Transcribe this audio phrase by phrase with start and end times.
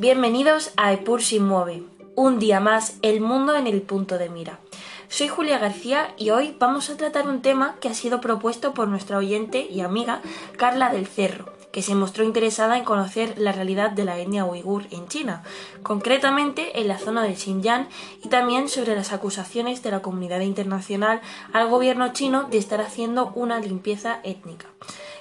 [0.00, 1.82] Bienvenidos a Epur sin mueve.
[2.14, 4.60] Un día más, el mundo en el punto de mira.
[5.08, 8.86] Soy Julia García y hoy vamos a tratar un tema que ha sido propuesto por
[8.86, 10.20] nuestra oyente y amiga
[10.56, 14.84] Carla del Cerro, que se mostró interesada en conocer la realidad de la etnia uigur
[14.92, 15.42] en China,
[15.82, 17.88] concretamente en la zona del Xinjiang
[18.22, 21.20] y también sobre las acusaciones de la comunidad internacional
[21.52, 24.66] al gobierno chino de estar haciendo una limpieza étnica.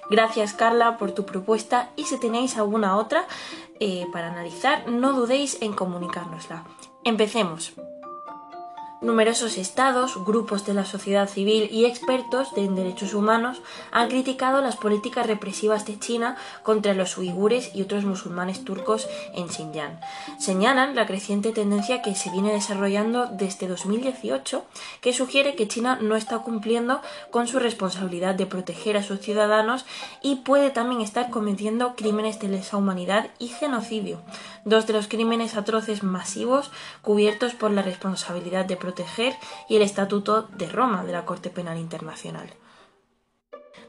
[0.10, 3.26] Gracias Carla por tu propuesta y si tenéis alguna otra
[3.80, 6.64] eh, para analizar, no dudéis en comunicárnosla.
[7.04, 7.74] Empecemos.
[9.00, 13.62] Numerosos estados, grupos de la sociedad civil y expertos en derechos humanos
[13.92, 19.50] han criticado las políticas represivas de China contra los uigures y otros musulmanes turcos en
[19.50, 20.00] Xinjiang.
[20.40, 24.66] Señalan la creciente tendencia que se viene desarrollando desde 2018
[25.00, 29.86] que sugiere que China no está cumpliendo con su responsabilidad de proteger a sus ciudadanos
[30.24, 34.22] y puede también estar cometiendo crímenes de lesa humanidad y genocidio,
[34.66, 36.72] dos de los crímenes atroces masivos
[37.04, 39.36] cubiertos por la responsabilidad de proteger
[39.68, 42.50] y el Estatuto de Roma de la Corte Penal Internacional.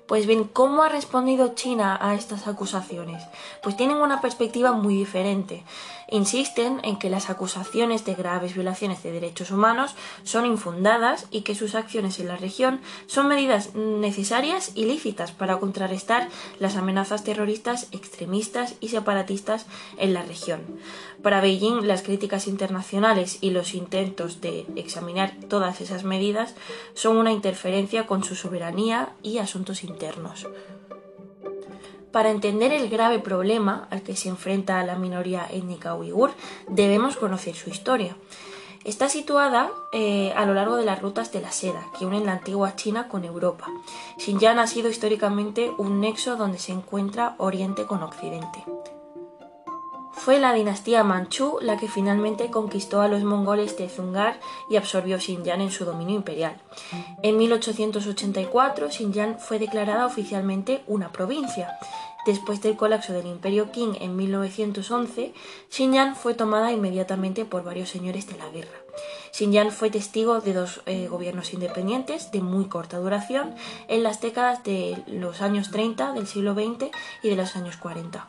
[0.08, 3.22] Pues bien, ¿cómo ha respondido China a estas acusaciones?
[3.62, 5.62] Pues tienen una perspectiva muy diferente.
[6.10, 11.54] Insisten en que las acusaciones de graves violaciones de derechos humanos son infundadas y que
[11.54, 17.88] sus acciones en la región son medidas necesarias y lícitas para contrarrestar las amenazas terroristas
[17.92, 19.66] extremistas y separatistas
[19.98, 20.60] en la región.
[21.22, 26.54] Para Beijing, las críticas internacionales y los intentos de examinar todas esas medidas
[26.94, 30.46] son una interferencia con su soberanía y asuntos internos
[32.12, 36.30] para entender el grave problema al que se enfrenta la minoría étnica uigur,
[36.68, 38.16] debemos conocer su historia.
[38.84, 42.32] Está situada eh, a lo largo de las rutas de la seda que unen la
[42.32, 43.66] antigua China con Europa.
[44.18, 48.64] Xinjiang ha sido históricamente un nexo donde se encuentra Oriente con Occidente.
[50.28, 54.38] Fue la dinastía Manchú la que finalmente conquistó a los mongoles de Zungar
[54.68, 56.60] y absorbió Xinjiang en su dominio imperial.
[57.22, 61.78] En 1884, Xinjiang fue declarada oficialmente una provincia.
[62.26, 65.32] Después del colapso del Imperio Qing en 1911,
[65.70, 68.78] Xinjiang fue tomada inmediatamente por varios señores de la guerra.
[69.32, 73.54] Xinjiang fue testigo de dos eh, gobiernos independientes de muy corta duración
[73.88, 76.90] en las décadas de los años 30 del siglo XX
[77.22, 78.28] y de los años 40.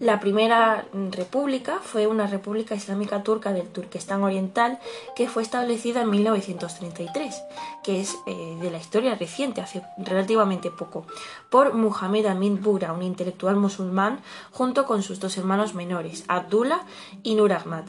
[0.00, 4.78] La primera república fue una república islámica turca del Turquestán Oriental
[5.16, 7.42] que fue establecida en 1933,
[7.82, 11.04] que es eh, de la historia reciente, hace relativamente poco,
[11.50, 14.20] por Muhammad Amin Bura, un intelectual musulmán,
[14.52, 16.86] junto con sus dos hermanos menores, Abdullah
[17.24, 17.84] y Nur Ahmad.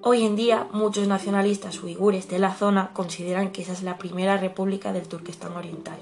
[0.00, 4.36] Hoy en día, muchos nacionalistas uigures de la zona consideran que esa es la primera
[4.36, 5.98] república del Turquestán Oriental.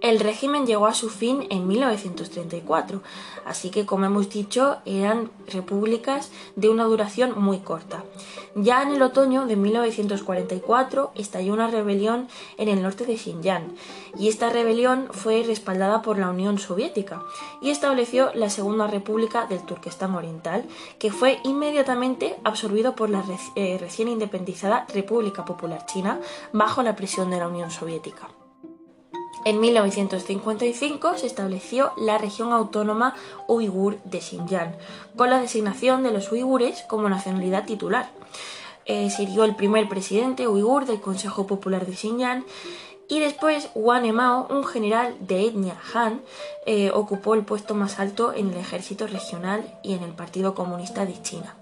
[0.00, 3.02] El régimen llegó a su fin en 1934,
[3.44, 8.02] así que como hemos dicho eran repúblicas de una duración muy corta.
[8.54, 13.74] Ya en el otoño de 1944 estalló una rebelión en el norte de Xinjiang
[14.18, 17.22] y esta rebelión fue respaldada por la Unión Soviética
[17.60, 20.64] y estableció la Segunda República del Turquestán Oriental,
[20.98, 23.22] que fue inmediatamente absorbido por la
[23.54, 26.20] eh, recién independizada República Popular China
[26.54, 28.39] bajo la presión de la Unión Soviética.
[29.46, 33.14] En 1955 se estableció la región autónoma
[33.46, 34.74] uigur de Xinjiang,
[35.16, 38.10] con la designación de los uigures como nacionalidad titular.
[38.84, 42.44] Eh, sirvió el primer presidente uigur del Consejo Popular de Xinjiang
[43.08, 46.20] y después Wan Emao, un general de etnia Han,
[46.66, 51.06] eh, ocupó el puesto más alto en el ejército regional y en el Partido Comunista
[51.06, 51.56] de China.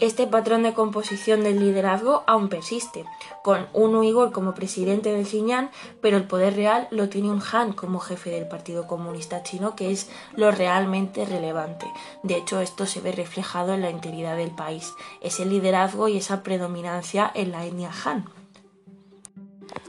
[0.00, 3.04] Este patrón de composición del liderazgo aún persiste,
[3.42, 7.72] con un uigur como presidente del Xinjiang, pero el poder real lo tiene un Han
[7.72, 11.86] como jefe del Partido Comunista Chino, que es lo realmente relevante.
[12.22, 16.42] De hecho, esto se ve reflejado en la integridad del país, ese liderazgo y esa
[16.42, 18.38] predominancia en la etnia Han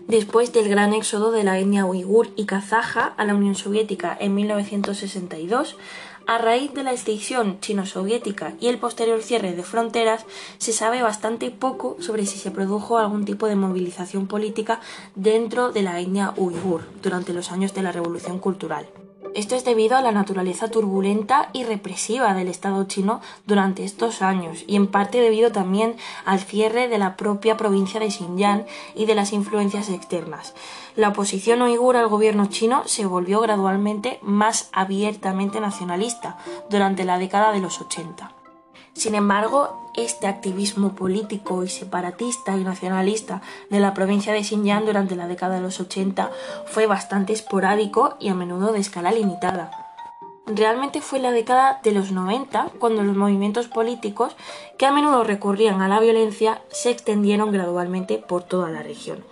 [0.09, 4.34] después del gran éxodo de la etnia uigur y kazaja a la Unión Soviética en
[4.34, 5.78] 1962,
[6.29, 10.28] a raíz de la extinción chino-soviética y el posterior cierre de fronteras,
[10.59, 14.79] se sabe bastante poco sobre si se produjo algún tipo de movilización política
[15.16, 18.85] dentro de la etnia uigur durante los años de la Revolución Cultural.
[19.35, 24.64] Esto es debido a la naturaleza turbulenta y represiva del Estado chino durante estos años
[24.67, 25.96] y en parte debido también
[26.26, 28.66] al cierre de la propia provincia de Xinjiang
[28.96, 30.55] y de las influencias externas.
[30.96, 36.37] La oposición uigur al gobierno chino se volvió gradualmente más abiertamente nacionalista
[36.70, 38.39] durante la década de los 80.
[38.99, 45.16] Sin embargo, este activismo político y separatista y nacionalista de la provincia de Xinjiang durante
[45.16, 46.29] la década de los 80
[46.66, 49.72] fue bastante esporádico y a menudo de escala limitada.
[50.47, 54.35] realmente fue la década de los 90 cuando los movimientos políticos,
[54.78, 59.23] que a menudo recurrían a la violencia, se extendieron gradualmente por toda la región.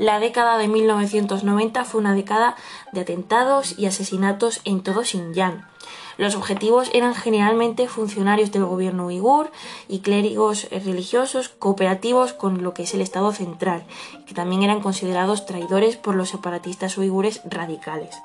[0.00, 2.56] La década de 1990 fue una década
[2.90, 5.72] de atentados y asesinatos en todo Xinjiang.
[6.16, 9.50] Los objetivos eran generalmente funcionarios del gobierno uigur
[9.88, 13.84] y clérigos religiosos cooperativos con lo que es el Estado central,
[14.26, 18.16] que también eran considerados traidores por los separatistas uigures radicales.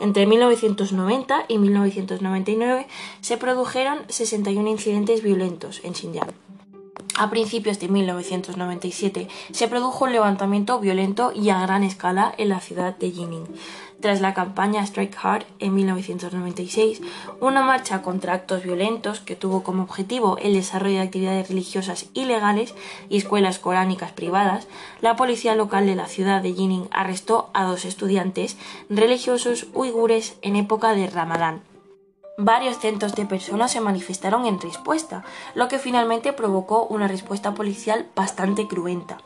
[0.00, 2.86] Entre 1990 y 1999
[3.20, 6.32] se produjeron 61 incidentes violentos en Xinjiang.
[7.18, 12.60] A principios de 1997 se produjo un levantamiento violento y a gran escala en la
[12.60, 13.46] ciudad de Jining.
[14.00, 17.00] Tras la campaña Strike Hard en 1996,
[17.40, 22.74] una marcha contra actos violentos que tuvo como objetivo el desarrollo de actividades religiosas ilegales
[23.08, 24.68] y escuelas coránicas privadas,
[25.00, 28.58] la policía local de la ciudad de Jining arrestó a dos estudiantes
[28.90, 31.62] religiosos uigures en época de Ramadán.
[32.38, 38.10] Varios cientos de personas se manifestaron en respuesta, lo que finalmente provocó una respuesta policial
[38.14, 39.16] bastante cruenta.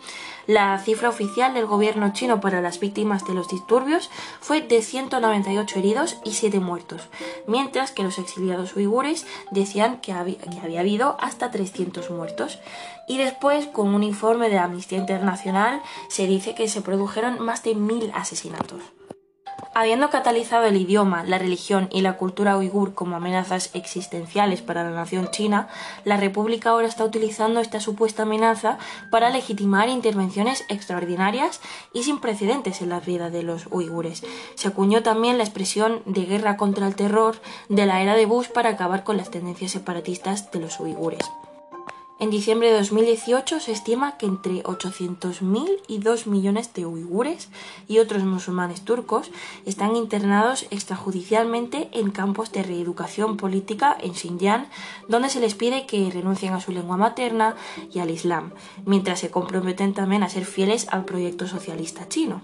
[0.51, 4.11] La cifra oficial del gobierno chino para las víctimas de los disturbios
[4.41, 7.07] fue de 198 heridos y 7 muertos,
[7.47, 12.59] mientras que los exiliados uigures decían que había, habido hasta 300 muertos.
[13.07, 17.77] Y después, con un informe de Amnistía Internacional, se dice que se produjeron más de
[17.77, 18.83] mil asesinatos.
[19.75, 24.91] Habiendo catalizado el idioma, la religión y la cultura uigur como amenazas existenciales para la
[24.91, 25.69] nación china,
[26.05, 28.79] la República ahora está utilizando esta supuesta amenaza
[29.11, 31.61] para legitimar intervenciones extraordinarias
[31.93, 34.23] y sin precedentes en la vida de los uigures.
[34.55, 38.49] Se acuñó también la expresión de guerra contra el terror de la era de Bush
[38.49, 41.21] para acabar con las tendencias separatistas de los uigures.
[42.21, 47.49] En diciembre de 2018 se estima que entre 800.000 y 2 millones de uigures
[47.89, 49.31] y otros musulmanes turcos
[49.65, 54.69] están internados extrajudicialmente en campos de reeducación política en Xinjiang,
[55.09, 57.57] donde se les pide que renuncien a su lengua materna
[57.91, 58.53] y al Islam,
[58.85, 62.43] mientras se comprometen también a ser fieles al proyecto socialista chino.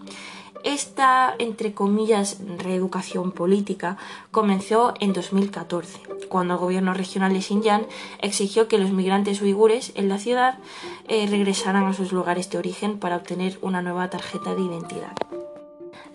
[0.67, 3.99] Esta, entre comillas, reeducación política
[4.33, 7.87] comenzó en 2014, cuando el gobierno regional de Xinjiang
[8.21, 10.59] exigió que los migrantes uigures en la ciudad
[11.07, 15.13] eh, regresaran a sus lugares de origen para obtener una nueva tarjeta de identidad.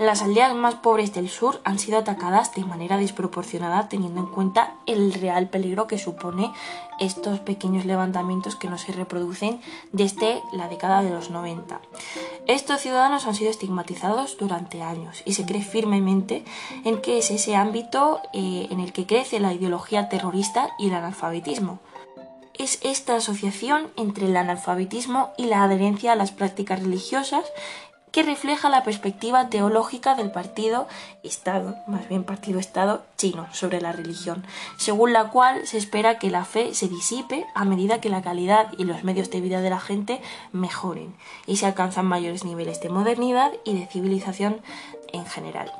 [0.01, 4.73] Las aldeas más pobres del sur han sido atacadas de manera desproporcionada teniendo en cuenta
[4.87, 6.51] el real peligro que supone
[6.99, 9.61] estos pequeños levantamientos que no se reproducen
[9.91, 11.79] desde la década de los 90.
[12.47, 16.45] Estos ciudadanos han sido estigmatizados durante años y se cree firmemente
[16.83, 20.95] en que es ese ámbito eh, en el que crece la ideología terrorista y el
[20.95, 21.77] analfabetismo
[22.61, 27.45] es esta asociación entre el analfabetismo y la adherencia a las prácticas religiosas
[28.11, 30.87] que refleja la perspectiva teológica del partido
[31.23, 34.45] Estado, más bien partido Estado chino sobre la religión,
[34.77, 38.67] según la cual se espera que la fe se disipe a medida que la calidad
[38.77, 40.21] y los medios de vida de la gente
[40.51, 41.15] mejoren
[41.47, 44.61] y se alcanzan mayores niveles de modernidad y de civilización
[45.13, 45.71] en general.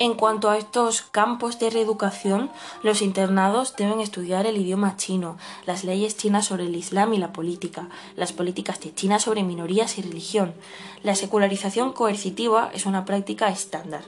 [0.00, 2.50] En cuanto a estos campos de reeducación,
[2.84, 5.36] los internados deben estudiar el idioma chino,
[5.66, 9.98] las leyes chinas sobre el Islam y la política, las políticas de China sobre minorías
[9.98, 10.54] y religión.
[11.02, 14.04] La secularización coercitiva es una práctica estándar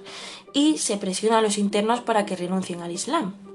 [0.52, 3.50] y se presiona a los internos para que renuncien al Islam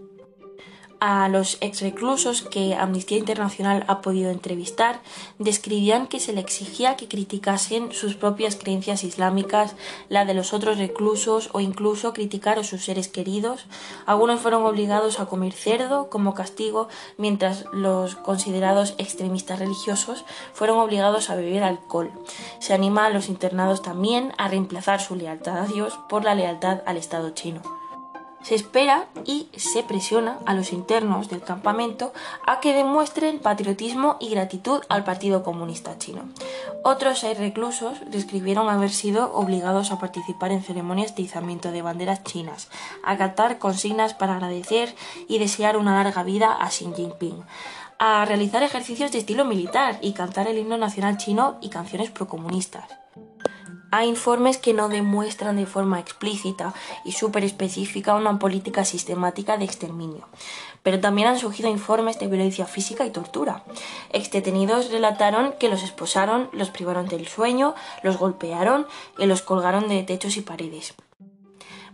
[1.08, 5.02] a los exreclusos que Amnistía Internacional ha podido entrevistar
[5.38, 9.76] describían que se le exigía que criticasen sus propias creencias islámicas,
[10.10, 13.68] la de los otros reclusos o incluso criticar a sus seres queridos.
[14.08, 21.30] Algunos fueron obligados a comer cerdo como castigo, mientras los considerados extremistas religiosos fueron obligados
[21.30, 22.12] a beber alcohol.
[22.58, 26.82] Se anima a los internados también a reemplazar su lealtad a Dios por la lealtad
[26.88, 27.75] al Estado chino.
[28.46, 32.14] Se espera y se presiona a los internos del campamento
[32.46, 36.30] a que demuestren patriotismo y gratitud al Partido Comunista Chino.
[36.84, 42.24] Otros seis reclusos describieron haber sido obligados a participar en ceremonias de izamiento de banderas
[42.24, 42.70] chinas,
[43.04, 44.94] a cantar consignas para agradecer
[45.28, 47.44] y desear una larga vida a Xi Jinping,
[47.98, 52.86] a realizar ejercicios de estilo militar y cantar el himno nacional chino y canciones procomunistas.
[53.98, 56.74] Hay informes que no demuestran de forma explícita
[57.06, 60.28] y súper específica una política sistemática de exterminio,
[60.84, 63.64] pero también han surgido informes de violencia física y tortura.
[64.12, 67.74] Exdetenidos relataron que los esposaron, los privaron del sueño,
[68.04, 68.86] los golpearon
[69.18, 70.94] y los colgaron de techos y paredes.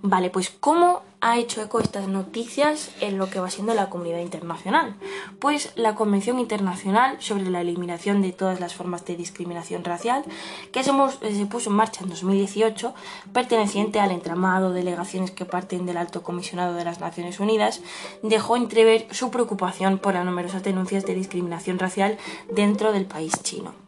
[0.04, 4.18] Vale, pues ¿cómo ha hecho eco estas noticias en lo que va siendo la comunidad
[4.18, 4.96] internacional?
[5.38, 10.24] Pues la Convención Internacional sobre la Eliminación de todas las formas de discriminación racial,
[10.72, 10.92] que se,
[11.46, 12.96] puso en marcha en 2018,
[13.32, 17.82] perteneciente al entramado de delegaciones que parten del Alto Comisionado de las Naciones Unidas,
[18.24, 22.18] dejó entrever su preocupación por las numerosas denuncias de discriminación racial
[22.52, 23.81] dentro del país chino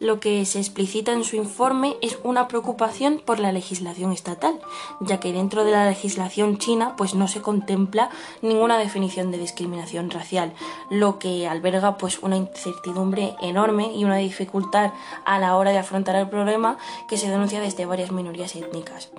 [0.00, 4.60] lo que se explicita en su informe es una preocupación por la legislación estatal,
[5.00, 8.10] ya que dentro de la legislación china pues no se contempla
[8.42, 10.52] ninguna definición de discriminación racial,
[10.90, 14.92] lo que alberga pues una incertidumbre enorme y una dificultad
[15.24, 16.78] a la hora de afrontar el problema
[17.08, 19.10] que se denuncia desde varias minorías étnicas.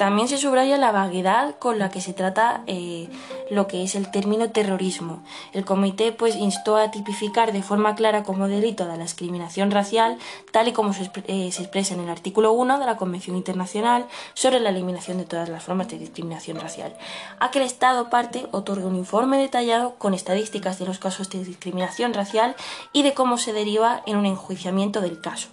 [0.00, 3.10] También se subraya la vaguedad con la que se trata eh,
[3.50, 5.22] lo que es el término terrorismo.
[5.52, 10.16] El comité pues instó a tipificar de forma clara como delito de la discriminación racial,
[10.52, 14.06] tal y como se, eh, se expresa en el artículo 1 de la Convención Internacional
[14.32, 16.96] sobre la eliminación de todas las formas de discriminación racial,
[17.38, 21.44] a que el Estado parte otorgue un informe detallado con estadísticas de los casos de
[21.44, 22.56] discriminación racial
[22.94, 25.50] y de cómo se deriva en un enjuiciamiento del caso.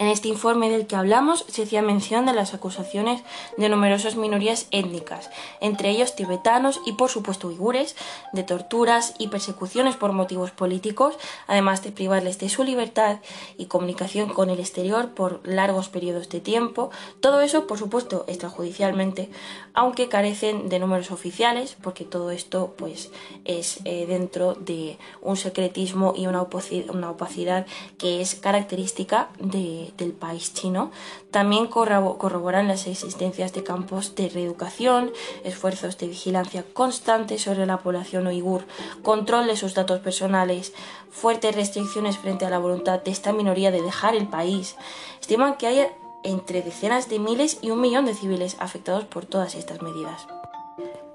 [0.00, 3.22] En este informe del que hablamos se hacía mención de las acusaciones
[3.58, 5.28] de numerosas minorías étnicas,
[5.60, 7.96] entre ellos tibetanos y por supuesto uigures,
[8.32, 11.16] de torturas y persecuciones por motivos políticos,
[11.46, 13.18] además de privarles de su libertad
[13.58, 16.90] y comunicación con el exterior por largos periodos de tiempo,
[17.20, 19.28] todo eso por supuesto extrajudicialmente,
[19.74, 23.10] aunque carecen de números oficiales, porque todo esto pues
[23.44, 27.66] es eh, dentro de un secretismo y una opacidad
[27.98, 30.90] que es característica de del país chino,
[31.30, 35.12] también corroboran las existencias de campos de reeducación,
[35.44, 38.64] esfuerzos de vigilancia constante sobre la población uigur,
[39.02, 40.72] control de sus datos personales,
[41.10, 44.76] fuertes restricciones frente a la voluntad de esta minoría de dejar el país.
[45.20, 45.86] Estiman que hay
[46.22, 50.26] entre decenas de miles y un millón de civiles afectados por todas estas medidas.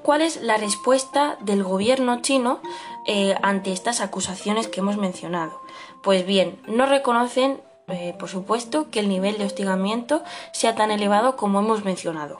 [0.05, 2.59] ¿Cuál es la respuesta del gobierno chino
[3.07, 5.59] eh, ante estas acusaciones que hemos mencionado?
[6.03, 11.35] Pues bien, no reconocen eh, por supuesto, que el nivel de hostigamiento sea tan elevado
[11.35, 12.37] como hemos mencionado.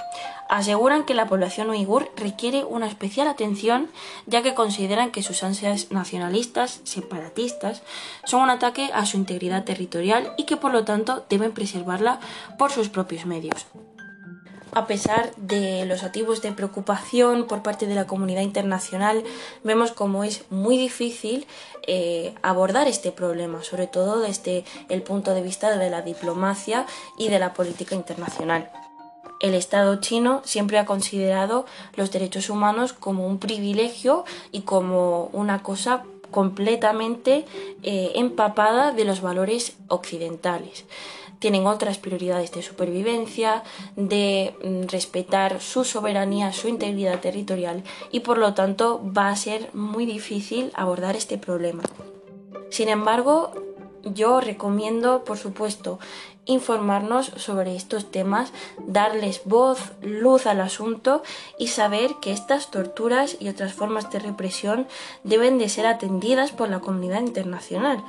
[0.50, 3.90] Aseguran que la población uigur requiere una especial atención
[4.26, 7.84] ya que consideran que sus ansias nacionalistas, separatistas,
[8.26, 12.20] son un ataque a su integridad territorial y que por lo tanto deben preservarla
[12.58, 13.66] por sus propios medios
[14.76, 19.24] a pesar de los activos de preocupación por parte de la comunidad internacional,
[19.64, 21.48] vemos como es muy difícil
[21.88, 26.86] eh, abordar este problema, sobre todo desde el punto de vista de la diplomacia
[27.18, 28.70] y de la política internacional.
[29.40, 31.66] El Estado chino siempre ha considerado
[31.96, 37.46] los derechos humanos como un privilegio y como una cosa completamente
[37.84, 40.84] eh, empapada de los valores occidentales
[41.40, 43.64] tienen otras prioridades de supervivencia,
[43.96, 49.70] de mm, respetar su soberanía, su integridad territorial y por lo tanto va a ser
[49.74, 51.84] muy difícil abordar este problema.
[52.70, 53.52] Sin embargo,
[54.04, 56.00] yo recomiendo, por supuesto,
[56.46, 58.54] informarnos sobre estos temas,
[58.86, 61.24] darles voz, luz al asunto
[61.58, 64.88] y saber que estas torturas y otras formas de represión
[65.24, 68.04] deben de ser atendidas por la comunidad internacional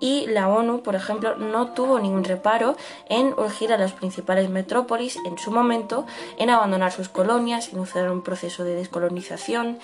[0.00, 2.76] y la ONU, por ejemplo, no tuvo ningún reparo
[3.08, 6.06] en urgir a las principales metrópolis en su momento
[6.38, 9.78] en abandonar sus colonias, iniciar un proceso de descolonización.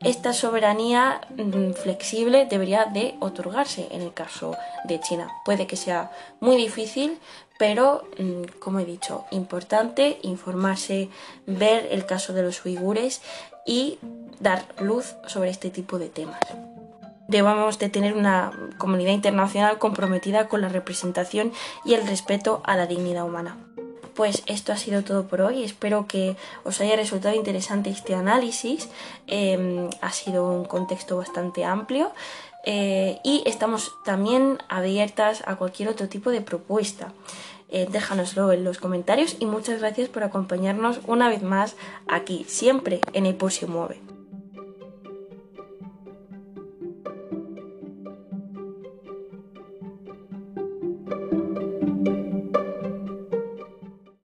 [0.00, 5.30] Esta soberanía mm, flexible debería de otorgarse en el caso de China.
[5.44, 7.18] Puede que sea muy difícil,
[7.58, 11.08] pero mm, como he dicho, importante informarse,
[11.46, 13.22] ver el caso de los uigures
[13.64, 13.98] y
[14.40, 16.40] dar luz sobre este tipo de temas
[17.28, 21.52] debamos de tener una comunidad internacional comprometida con la representación
[21.84, 23.56] y el respeto a la dignidad humana.
[24.14, 25.64] Pues esto ha sido todo por hoy.
[25.64, 28.88] Espero que os haya resultado interesante este análisis.
[29.26, 32.12] Em, ha sido un contexto bastante amplio.
[32.64, 37.12] Eh, y estamos también abiertas a cualquier otro tipo de propuesta.
[37.68, 41.74] Eh, déjanoslo en los comentarios y muchas gracias por acompañarnos una vez más
[42.06, 44.13] aquí, siempre en el Se Mueve.